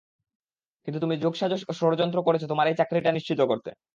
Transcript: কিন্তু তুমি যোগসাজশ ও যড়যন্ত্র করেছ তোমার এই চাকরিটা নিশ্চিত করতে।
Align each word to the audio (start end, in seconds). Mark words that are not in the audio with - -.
কিন্তু 0.87 0.99
তুমি 0.99 1.15
যোগসাজশ 1.23 1.61
ও 1.63 1.73
যড়যন্ত্র 1.79 2.19
করেছ 2.23 2.43
তোমার 2.51 2.65
এই 2.67 2.77
চাকরিটা 2.79 3.11
নিশ্চিত 3.13 3.39
করতে। 3.43 3.69